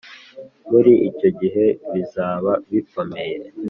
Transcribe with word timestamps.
muri 0.69 0.93
icyo 1.09 1.29
gihe 1.39 1.65
bizaba 1.93 2.51
bikomeye 2.71 3.35